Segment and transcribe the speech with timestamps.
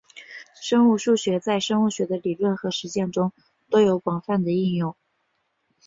[0.59, 3.31] 生物数学在生物学的理论和实践中
[3.69, 4.95] 都有广泛的应用。